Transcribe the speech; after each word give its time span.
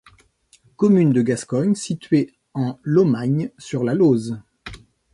Commune 0.77 1.13
de 1.13 1.21
Gascogne 1.21 1.75
située 1.75 2.33
en 2.55 2.79
Lomagne 2.81 3.51
sur 3.59 3.83
la 3.83 3.93
Lauze. 3.93 4.41